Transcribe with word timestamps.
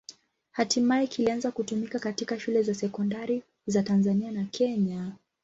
Hatimaye 0.51 1.07
kilianza 1.07 1.51
kutumika 1.51 1.99
katika 1.99 2.39
shule 2.39 2.63
za 2.63 2.73
sekondari 2.75 3.43
za 3.67 3.83
Tanzania 3.83 4.31
na 4.31 4.43
Kenya. 4.43 5.11